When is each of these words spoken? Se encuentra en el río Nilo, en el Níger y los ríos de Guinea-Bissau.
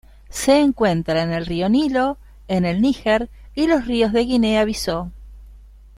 Se 0.31 0.59
encuentra 0.61 1.21
en 1.21 1.31
el 1.31 1.45
río 1.45 1.69
Nilo, 1.69 2.17
en 2.47 2.65
el 2.65 2.81
Níger 2.81 3.29
y 3.53 3.67
los 3.67 3.85
ríos 3.85 4.11
de 4.11 4.21
Guinea-Bissau. 4.21 5.11